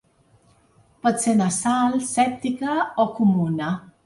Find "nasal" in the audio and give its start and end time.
1.41-1.99